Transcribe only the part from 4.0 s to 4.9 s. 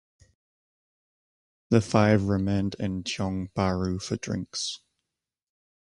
for drinks.